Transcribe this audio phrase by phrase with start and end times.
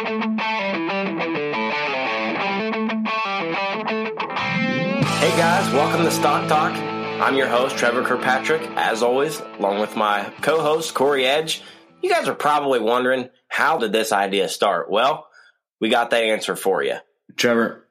[0.00, 0.06] Hey
[5.36, 6.72] guys, welcome to Stock Talk.
[7.20, 11.62] I'm your host, Trevor Kirkpatrick, as always, along with my co host, Corey Edge.
[12.00, 14.90] You guys are probably wondering, how did this idea start?
[14.90, 15.26] Well,
[15.82, 16.96] we got that answer for you.
[17.36, 17.86] Trevor,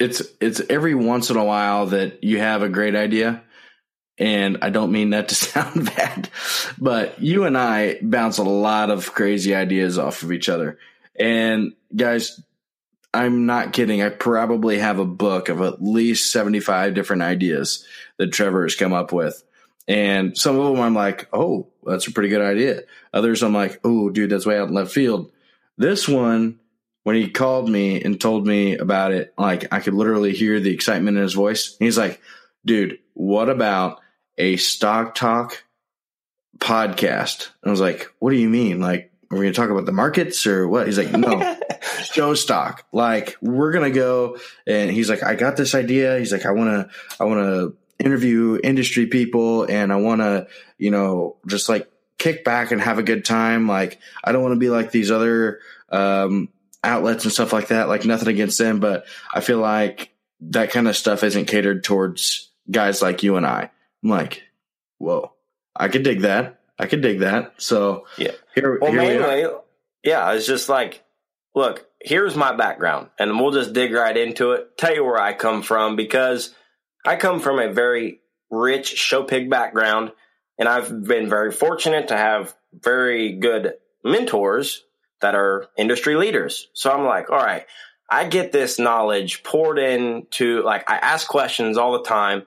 [0.00, 3.44] it's it's every once in a while that you have a great idea
[4.18, 6.28] and I don't mean that to sound bad,
[6.76, 10.78] but you and I bounce a lot of crazy ideas off of each other.
[11.18, 12.40] And guys,
[13.14, 14.02] I'm not kidding.
[14.02, 18.92] I probably have a book of at least 75 different ideas that Trevor has come
[18.92, 19.42] up with.
[19.86, 22.82] And some of them I'm like, oh, that's a pretty good idea.
[23.12, 25.30] Others I'm like, oh, dude, that's way out in left field.
[25.76, 26.60] This one,
[27.02, 30.72] when he called me and told me about it, like I could literally hear the
[30.72, 31.76] excitement in his voice.
[31.78, 32.20] He's like,
[32.64, 34.00] dude, what about
[34.38, 35.64] a stock talk
[36.58, 37.48] podcast?
[37.62, 38.80] And I was like, what do you mean?
[38.80, 40.86] Like, are we going to talk about the markets or what?
[40.86, 41.56] He's like, no,
[42.12, 42.84] show stock.
[42.92, 44.36] Like, we're going to go.
[44.66, 46.18] And he's like, I got this idea.
[46.18, 50.48] He's like, I want to, I want to interview industry people and I want to,
[50.76, 53.66] you know, just like kick back and have a good time.
[53.66, 56.50] Like, I don't want to be like these other, um,
[56.84, 57.88] outlets and stuff like that.
[57.88, 62.50] Like, nothing against them, but I feel like that kind of stuff isn't catered towards
[62.70, 63.70] guys like you and I.
[64.02, 64.42] I'm like,
[64.98, 65.32] whoa,
[65.74, 66.61] I could dig that.
[66.82, 67.54] I could dig that.
[67.58, 68.32] So Yeah.
[68.54, 69.46] here, Well, here we mainly,
[70.02, 71.04] yeah, it's just like,
[71.54, 74.76] look, here's my background, and we'll just dig right into it.
[74.76, 76.54] Tell you where I come from because
[77.06, 78.20] I come from a very
[78.50, 80.12] rich show pig background,
[80.58, 84.84] and I've been very fortunate to have very good mentors
[85.20, 86.68] that are industry leaders.
[86.72, 87.64] So I'm like, all right,
[88.10, 92.46] I get this knowledge poured into, like, I ask questions all the time,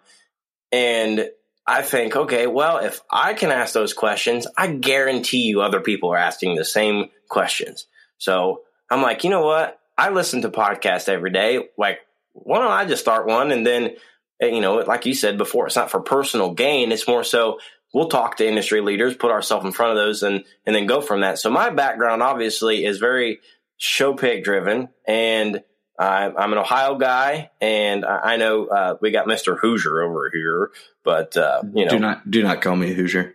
[0.72, 1.30] and
[1.68, 6.12] I think, okay, well, if I can ask those questions, I guarantee you other people
[6.12, 7.88] are asking the same questions.
[8.18, 9.80] So I'm like, you know what?
[9.98, 11.70] I listen to podcasts every day.
[11.78, 12.00] Like,
[12.34, 13.52] why don't I just start one?
[13.52, 13.96] And then,
[14.42, 16.92] eh, you know, like you said before, it's not for personal gain.
[16.92, 17.60] It's more so
[17.94, 21.00] we'll talk to industry leaders, put ourselves in front of those and, and then go
[21.00, 21.40] from that.
[21.40, 23.40] So my background obviously is very
[23.78, 25.64] show pig driven and
[25.98, 29.58] I'm, I'm an Ohio guy and I I know, uh, we got Mr.
[29.58, 30.72] Hoosier over here,
[31.04, 33.34] but, uh, you know, Do not do not call me Hoosier.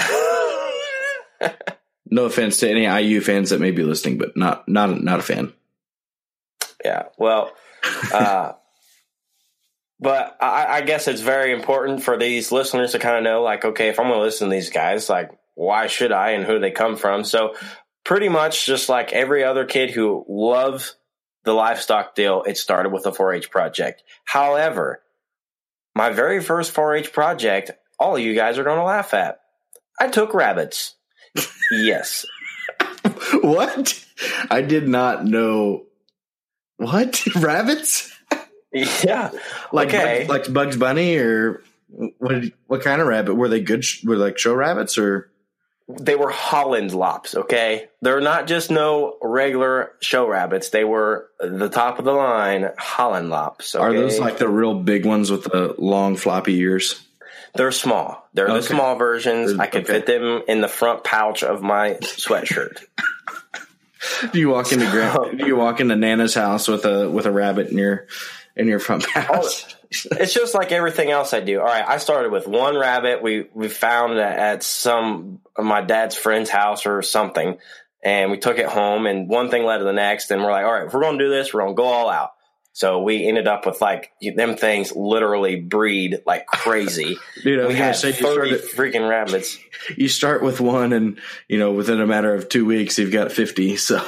[2.13, 5.23] No offense to any IU fans that may be listening, but not not not a
[5.23, 5.51] fan.
[6.85, 7.05] Yeah.
[7.17, 7.51] Well,
[8.13, 8.51] uh,
[9.99, 13.65] but I, I guess it's very important for these listeners to kind of know, like,
[13.65, 16.53] okay, if I'm going to listen to these guys, like, why should I and who
[16.53, 17.23] do they come from?
[17.23, 17.55] So,
[18.03, 20.95] pretty much just like every other kid who loves
[21.45, 24.03] the livestock deal, it started with a 4 H project.
[24.25, 25.01] However,
[25.95, 29.39] my very first 4 H project, all of you guys are going to laugh at.
[29.99, 30.95] I took rabbits.
[31.71, 32.25] yes.
[33.41, 34.03] what?
[34.49, 35.85] I did not know.
[36.77, 38.11] What rabbits?
[38.71, 39.31] Yeah.
[39.71, 40.25] Like Okay.
[40.27, 41.61] Bugs, like Bugs Bunny or
[42.17, 42.45] what?
[42.67, 43.61] What kind of rabbit were they?
[43.61, 43.85] Good?
[43.85, 45.29] sh- Were they like show rabbits or?
[45.87, 47.89] They were Holland lops, okay?
[48.01, 50.69] They're not just no regular show rabbits.
[50.69, 53.75] They were the top of the line Holland lops.
[53.75, 53.83] Okay?
[53.83, 57.05] Are those like the real big ones with the long floppy ears?
[57.55, 58.27] They're small.
[58.33, 59.59] They're the small versions.
[59.59, 59.93] I could Okay.
[59.93, 62.83] fit them in the front pouch of my sweatshirt.
[64.31, 67.31] Do you walk into Gran- Do you walk into Nana's house with a with a
[67.31, 68.07] rabbit in your
[68.55, 69.75] in your front oh, pouch?
[70.11, 71.59] it's just like everything else I do.
[71.59, 73.21] All right, I started with one rabbit.
[73.21, 77.57] We we found at some my dad's friend's house or something,
[78.03, 79.05] and we took it home.
[79.05, 81.17] And one thing led to the next, and we're like, all right, if we're gonna
[81.17, 82.31] do this, we're gonna go all out.
[82.75, 87.17] So we ended up with like them things literally breed like crazy.
[87.43, 89.59] Dude, I we gonna had say you thirty started, freaking rabbits.
[89.97, 93.31] you start with one, and you know within a matter of two weeks you've got
[93.31, 93.77] fifty.
[93.77, 94.01] So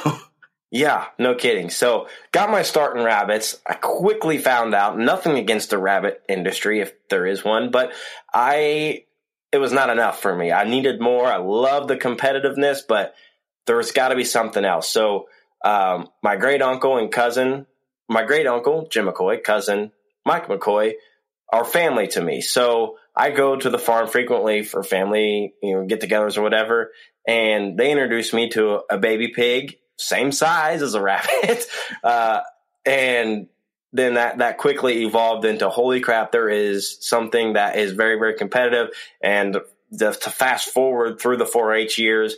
[0.76, 1.70] Yeah, no kidding.
[1.70, 3.58] So got my start in rabbits.
[3.66, 7.94] I quickly found out nothing against the rabbit industry, if there is one, but
[8.34, 9.04] I
[9.52, 10.52] it was not enough for me.
[10.52, 11.24] I needed more.
[11.26, 13.14] I love the competitiveness, but
[13.66, 14.90] there's got to be something else.
[14.90, 15.28] So
[15.64, 17.66] um, my great uncle and cousin,
[18.06, 19.92] my great uncle Jim McCoy, cousin
[20.26, 20.92] Mike McCoy,
[21.50, 22.42] are family to me.
[22.42, 26.90] So I go to the farm frequently for family, you know, get-togethers or whatever,
[27.26, 31.66] and they introduced me to a baby pig, same size as a rabbit,
[32.04, 32.40] uh,
[32.84, 33.48] and
[33.92, 38.34] then that that quickly evolved into holy crap, there is something that is very very
[38.34, 38.90] competitive,
[39.20, 39.56] and
[39.90, 42.36] the, to fast forward through the 4-H years.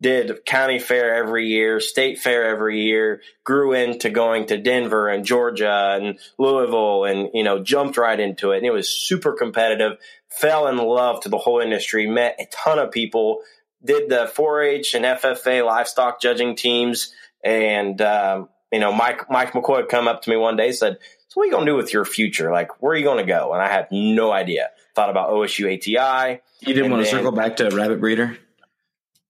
[0.00, 5.24] Did county fair every year, state fair every year, grew into going to Denver and
[5.24, 8.58] Georgia and Louisville and, you know, jumped right into it.
[8.58, 12.78] And it was super competitive, fell in love to the whole industry, met a ton
[12.78, 13.40] of people,
[13.84, 19.52] did the 4 H and FFA livestock judging teams, And, um, you know, Mike, Mike
[19.52, 20.98] McCoy come up to me one day and said,
[21.28, 22.50] so what are you going to do with your future?
[22.50, 23.52] Like, where are you going to go?
[23.52, 24.70] And I had no idea.
[24.94, 26.40] Thought about OSU ATI.
[26.60, 28.36] You didn't want to circle back to rabbit breeder?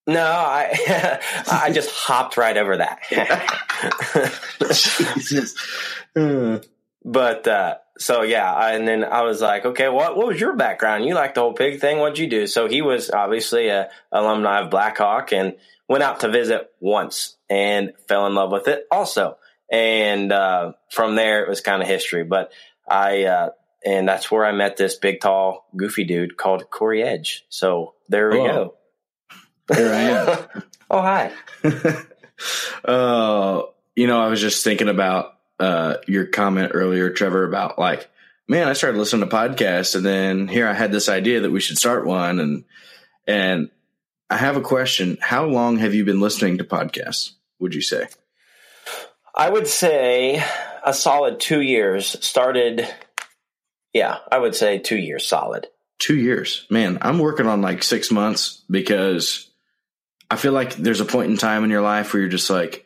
[0.06, 1.20] No, I
[1.50, 3.00] I just hopped right over that.
[5.10, 5.54] Jesus.
[7.04, 11.04] but uh, so yeah, and then I was like, okay, what what was your background?
[11.04, 11.98] You like the whole pig thing?
[11.98, 12.46] What'd you do?
[12.46, 15.56] So he was obviously a alumni of Blackhawk and
[15.88, 19.38] went out to visit once and fell in love with it also.
[19.70, 22.24] And uh, from there, it was kind of history.
[22.24, 22.52] But
[22.88, 23.50] I uh,
[23.84, 27.44] and that's where I met this big, tall, goofy dude called Corey Edge.
[27.48, 28.74] So there we go.
[29.68, 30.64] There I am.
[30.90, 31.32] oh hi.
[32.84, 33.62] uh,
[33.96, 38.08] you know, I was just thinking about uh, your comment earlier, Trevor, about like,
[38.46, 41.60] man, I started listening to podcasts, and then here I had this idea that we
[41.60, 42.64] should start one, and
[43.26, 43.70] and
[44.31, 47.32] I have a question: How long have you been listening to podcasts?
[47.58, 48.08] Would you say?
[49.34, 50.43] I would say
[50.84, 52.25] a solid two years.
[52.25, 52.88] Started,
[53.93, 55.66] yeah, I would say two years solid.
[55.99, 56.99] Two years, man.
[57.02, 59.49] I'm working on like six months because
[60.31, 62.84] I feel like there's a point in time in your life where you're just like,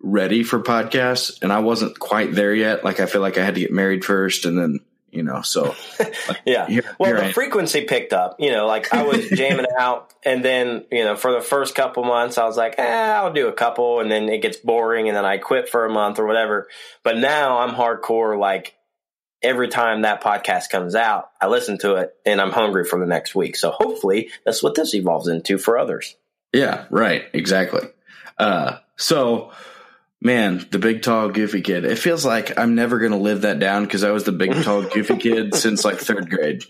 [0.00, 2.84] ready for podcasts and I wasn't quite there yet.
[2.84, 4.80] Like I feel like I had to get married first and then,
[5.10, 6.66] you know, so like, yeah.
[6.66, 10.44] Here, well, here the frequency picked up, you know, like I was jamming out and
[10.44, 13.52] then, you know, for the first couple months I was like, eh, I'll do a
[13.52, 16.68] couple and then it gets boring and then I quit for a month or whatever.
[17.02, 18.74] But now I'm hardcore like
[19.42, 23.06] every time that podcast comes out, I listen to it and I'm hungry for the
[23.06, 23.56] next week.
[23.56, 26.16] So hopefully that's what this evolves into for others.
[26.52, 27.24] Yeah, right.
[27.32, 27.88] Exactly.
[28.38, 29.52] Uh, so
[30.20, 31.84] Man, the big tall goofy kid.
[31.84, 34.52] It feels like I'm never going to live that down because I was the big
[34.64, 36.64] tall goofy kid since like third grade.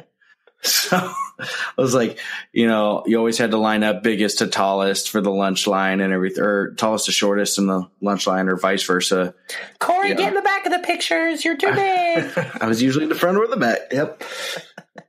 [0.62, 1.46] So I
[1.78, 2.18] was like,
[2.52, 6.00] you know, you always had to line up biggest to tallest for the lunch line
[6.00, 9.34] and everything, or tallest to shortest in the lunch line, or vice versa.
[9.78, 10.20] Corey, you know.
[10.20, 11.44] get in the back of the pictures.
[11.44, 12.32] You're too big.
[12.60, 13.78] I was usually in the front or the back.
[13.92, 14.24] Yep.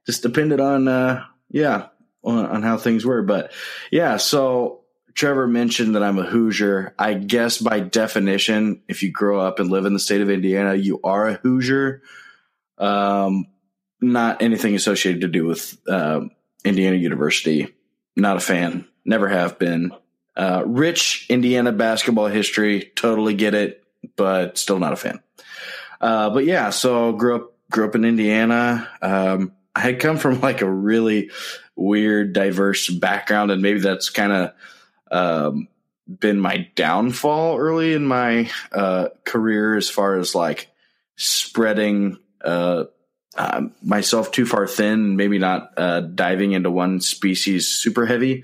[0.06, 1.88] Just depended on, uh, yeah,
[2.24, 3.24] on, on how things were.
[3.24, 3.52] But
[3.92, 4.79] yeah, so
[5.20, 6.96] Trevor mentioned that I'm a Hoosier.
[6.98, 10.76] I guess by definition, if you grow up and live in the state of Indiana,
[10.76, 12.02] you are a Hoosier.
[12.78, 13.48] Um,
[14.00, 16.22] not anything associated to do with uh,
[16.64, 17.68] Indiana University.
[18.16, 18.88] Not a fan.
[19.04, 19.92] Never have been.
[20.38, 22.90] Uh, rich Indiana basketball history.
[22.96, 23.84] Totally get it,
[24.16, 25.20] but still not a fan.
[26.00, 28.88] Uh, but yeah, so grew up grew up in Indiana.
[29.02, 31.30] Um, I had come from like a really
[31.76, 34.54] weird, diverse background, and maybe that's kind of
[35.12, 35.68] um,
[36.08, 40.70] been my downfall early in my uh, career as far as like
[41.16, 42.86] spreading uh,
[43.38, 48.44] uh, myself too far thin, maybe not uh, diving into one species super heavy.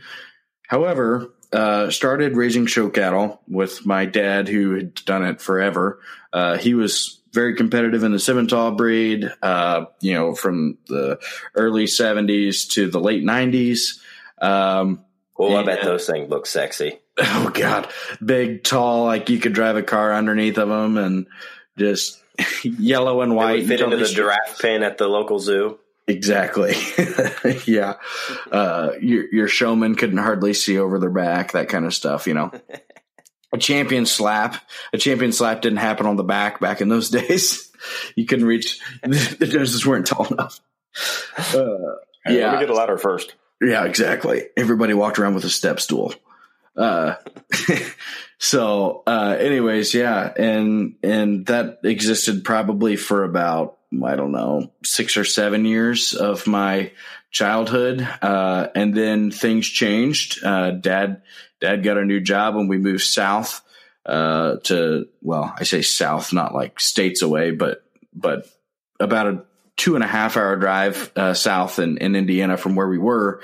[0.68, 6.00] However, uh, started raising show cattle with my dad, who had done it forever.
[6.34, 11.20] Uh, he was very competitive in the Simmental breed, uh, you know, from the
[11.56, 14.00] early 70s to the late 90s.
[14.42, 15.06] Um,
[15.38, 17.00] well, I bet those things look sexy.
[17.18, 17.88] Oh God,
[18.24, 21.28] big, tall, like you could drive a car underneath of them, and
[21.78, 22.22] just
[22.64, 23.66] yellow and white.
[23.66, 25.80] fit into the giraffe pen at the local zoo.
[26.08, 26.74] Exactly.
[27.66, 27.94] yeah.
[28.52, 31.54] Uh, your your showman couldn't hardly see over their back.
[31.54, 32.28] That kind of stuff.
[32.28, 32.52] You know.
[33.54, 34.62] a champion slap.
[34.92, 37.72] A champion slap didn't happen on the back back in those days.
[38.16, 38.82] You couldn't reach.
[39.04, 40.60] The noses weren't tall enough.
[41.38, 41.78] Uh,
[42.28, 42.52] yeah.
[42.52, 43.36] Let me get a ladder first.
[43.62, 44.48] Yeah, exactly.
[44.58, 46.14] Everybody walked around with a step stool.
[46.76, 47.16] Uh,
[48.38, 55.16] so, uh, anyways, yeah, and and that existed probably for about I don't know six
[55.16, 56.92] or seven years of my
[57.32, 60.44] childhood, uh, and then things changed.
[60.44, 61.22] Uh, dad,
[61.62, 63.62] dad got a new job, and we moved south
[64.06, 67.84] uh, to well, I say south, not like states away, but
[68.14, 68.48] but
[69.00, 69.44] about a
[69.78, 73.42] two and a half hour drive uh, south in, in Indiana from where we were,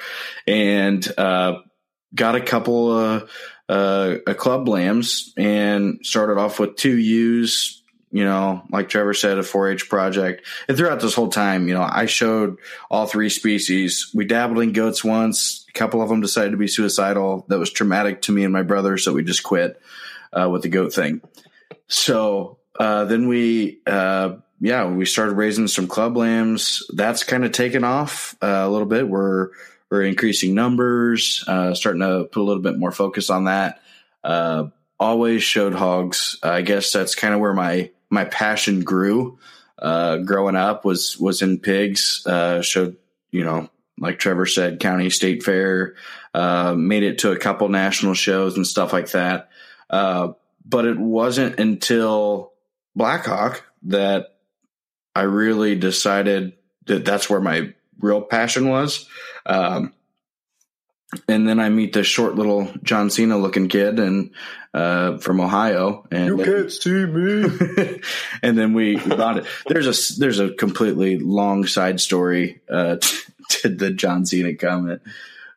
[0.48, 1.60] and uh,
[2.14, 3.30] got a couple of
[3.70, 7.78] uh, club lambs and started off with two ewes.
[8.14, 10.46] You know, like Trevor said, a 4-H project.
[10.68, 12.58] And throughout this whole time, you know, I showed
[12.90, 14.12] all three species.
[14.14, 15.66] We dabbled in goats once.
[15.70, 17.46] A couple of them decided to be suicidal.
[17.48, 19.82] That was traumatic to me and my brother, so we just quit
[20.34, 21.22] uh, with the goat thing.
[21.88, 26.84] So uh, then we uh, yeah, we started raising some club lambs.
[26.94, 29.10] That's kind of taken off uh, a little bit.
[29.10, 29.50] We're
[29.90, 33.82] we're increasing numbers, uh, starting to put a little bit more focus on that.
[34.24, 34.68] Uh,
[35.00, 36.38] always showed hogs.
[36.44, 39.40] I guess that's kind of where my my passion grew.
[39.80, 42.26] Uh, growing up was was in pigs.
[42.26, 42.98] Uh, showed
[43.32, 43.68] you know
[44.00, 45.96] like Trevor said, county state fair.
[46.34, 49.50] Uh, made it to a couple national shows and stuff like that
[50.64, 52.54] but it wasn't until
[52.96, 54.36] Blackhawk that
[55.16, 56.54] I really decided
[56.86, 59.08] that that's where my real passion was.
[59.46, 59.94] Um,
[61.28, 64.32] and then I meet this short little John Cena looking kid and
[64.74, 68.00] uh, from Ohio, and you can't see me.
[68.42, 69.46] and then we bought it.
[69.68, 72.98] There's a there's a completely long side story uh,
[73.50, 75.02] to the John Cena comment.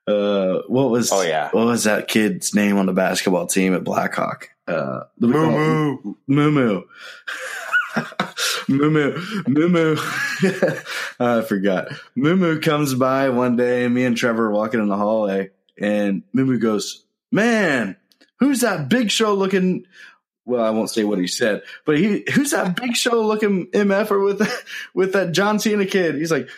[0.06, 3.84] Uh, what was oh yeah what was that kid's name on the basketball team at
[3.84, 4.50] Blackhawk?
[4.66, 6.82] Uh, Moo Moo Moo.
[8.66, 9.14] Mumu,
[9.46, 9.96] Mumu,
[11.20, 11.88] I forgot.
[12.16, 16.22] Mumu comes by one day, and me and Trevor are walking in the hallway, and
[16.34, 17.96] Mumu goes, "Man,
[18.40, 19.86] who's that big show looking?"
[20.44, 24.24] Well, I won't say what he said, but he, who's that big show looking mf'er
[24.24, 26.16] with with that John Cena kid?
[26.16, 26.48] He's like,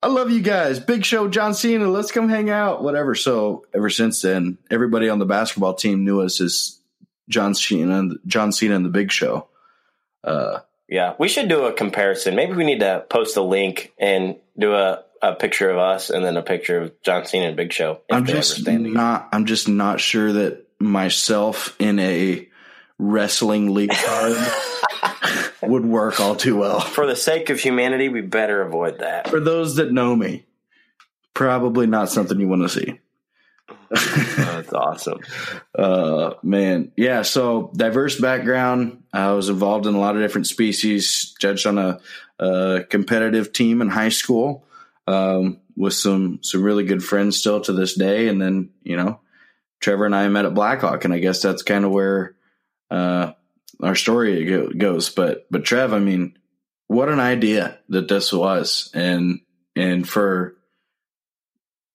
[0.00, 1.88] "I love you guys, Big Show, John Cena.
[1.88, 6.20] Let's come hang out, whatever." So ever since then, everybody on the basketball team knew
[6.20, 6.78] us as
[7.28, 9.48] John Cena, John Cena and the Big Show.
[10.22, 12.34] Uh, yeah, we should do a comparison.
[12.34, 16.24] Maybe we need to post a link and do a, a picture of us and
[16.24, 18.00] then a picture of John Cena and Big Show.
[18.10, 19.28] I'm just not.
[19.32, 22.48] I'm just not sure that myself in a
[22.98, 24.36] wrestling league card
[25.62, 26.80] would work all too well.
[26.80, 29.28] For the sake of humanity, we better avoid that.
[29.28, 30.46] For those that know me,
[31.34, 32.98] probably not something you want to see.
[33.90, 35.20] That's awesome.
[35.78, 36.90] Uh, man.
[36.96, 37.22] Yeah.
[37.22, 39.04] So diverse background.
[39.18, 42.00] I was involved in a lot of different species, judged on a,
[42.38, 44.64] a competitive team in high school,
[45.06, 48.28] um, with some, some really good friends still to this day.
[48.28, 49.20] And then, you know,
[49.80, 52.34] Trevor and I met at Blackhawk and I guess that's kind of where,
[52.90, 53.32] uh,
[53.82, 55.10] our story goes.
[55.10, 56.36] But, but Trev, I mean,
[56.88, 58.90] what an idea that this was.
[58.92, 59.40] And,
[59.76, 60.56] and for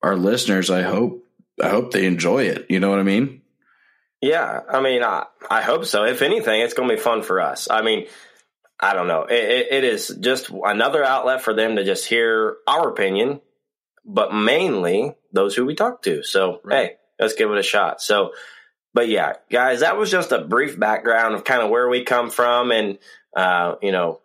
[0.02, 1.24] our listeners, I hope
[1.62, 2.66] I hope they enjoy it.
[2.70, 3.43] You know what I mean?
[4.24, 6.06] Yeah, I mean, I, I hope so.
[6.06, 7.68] If anything, it's going to be fun for us.
[7.70, 8.08] I mean,
[8.80, 9.24] I don't know.
[9.24, 13.42] It, it, it is just another outlet for them to just hear our opinion,
[14.06, 16.24] but mainly those who we talk to.
[16.24, 16.92] So, right.
[16.92, 18.02] hey, let's give it a shot.
[18.02, 18.32] So,
[18.94, 22.30] but yeah, guys, that was just a brief background of kind of where we come
[22.30, 23.00] from and,
[23.36, 24.22] uh, you know,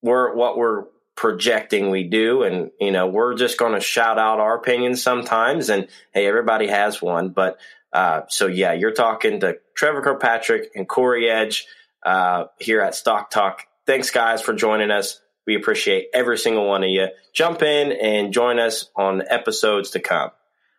[0.00, 0.84] we're what we're
[1.14, 5.68] projecting we do and you know we're just going to shout out our opinions sometimes
[5.68, 7.58] and hey everybody has one but
[7.92, 11.66] uh, so yeah you're talking to trevor kirkpatrick and corey edge
[12.02, 13.66] uh, here at stock talk.
[13.86, 15.20] Thanks guys for joining us.
[15.46, 17.08] We appreciate every single one of you.
[17.34, 20.30] Jump in and join us on episodes to come.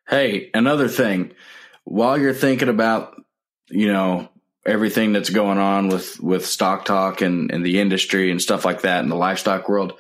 [0.07, 1.33] Hey another thing.
[1.83, 3.15] While you're thinking about
[3.69, 4.29] you know
[4.65, 8.81] everything that's going on with with stock talk and, and the industry and stuff like
[8.81, 9.93] that in the livestock world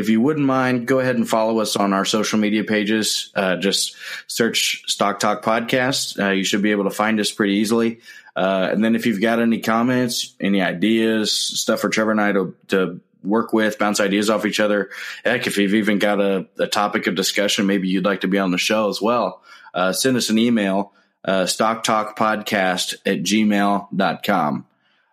[0.00, 3.30] if you wouldn't mind, go ahead and follow us on our social media pages.
[3.34, 6.18] Uh, just search Stock Talk Podcast.
[6.18, 8.00] Uh, you should be able to find us pretty easily.
[8.34, 12.32] Uh, and then if you've got any comments, any ideas, stuff for Trevor and I
[12.32, 14.90] to, to work with, bounce ideas off each other.
[15.24, 18.38] Heck, if you've even got a, a topic of discussion, maybe you'd like to be
[18.38, 19.42] on the show as well,
[19.74, 20.92] uh, send us an email,
[21.24, 24.66] uh, stocktalkpodcast at gmail.com.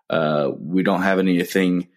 [0.10, 1.88] Uh, we don't have anything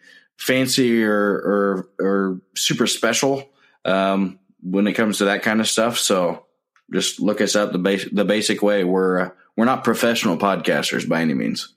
[0.40, 3.48] fancy or or, or super special
[3.84, 5.98] um, when it comes to that kind of stuff.
[5.98, 6.46] So
[6.92, 8.82] just look us up the base, the basic way.
[8.82, 11.74] We're uh, we're not professional podcasters by any means.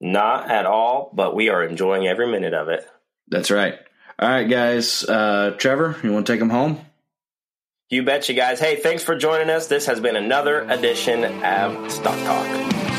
[0.00, 2.86] Not at all, but we are enjoying every minute of it.
[3.26, 3.78] That's right.
[4.18, 5.04] All right, guys.
[5.04, 6.80] Uh, Trevor, you want to take them home?
[7.90, 8.60] You bet you guys.
[8.60, 9.66] Hey, thanks for joining us.
[9.66, 12.97] This has been another edition of Stock Talk.